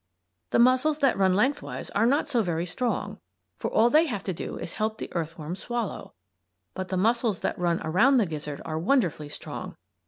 The 0.49 0.57
muscles 0.57 0.97
that 0.97 1.15
run 1.15 1.35
lengthwise 1.35 1.91
are 1.91 2.07
not 2.07 2.27
so 2.27 2.41
very 2.41 2.65
strong, 2.65 3.19
for 3.59 3.69
all 3.69 3.87
they 3.91 4.07
have 4.07 4.23
to 4.23 4.33
do 4.33 4.57
is 4.57 4.71
to 4.71 4.77
help 4.77 4.97
the 4.97 5.13
earthworm 5.13 5.55
swallow, 5.55 6.15
but 6.73 6.87
the 6.87 6.97
muscles 6.97 7.41
that 7.41 7.59
run 7.59 7.79
around 7.83 8.15
the 8.15 8.25
gizzard 8.25 8.63
are 8.65 8.79
wonderfully 8.79 9.29
strong. 9.29 9.75